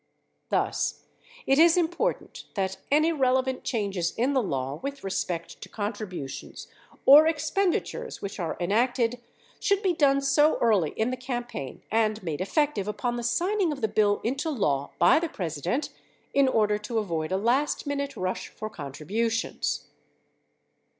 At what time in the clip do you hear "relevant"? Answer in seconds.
3.13-3.63